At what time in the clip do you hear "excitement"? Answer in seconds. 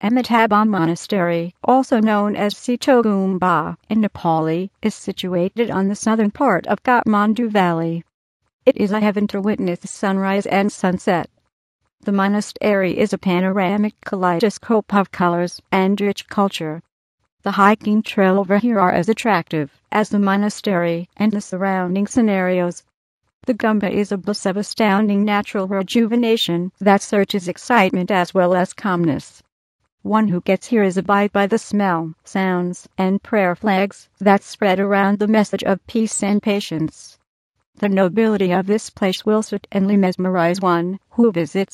27.48-28.12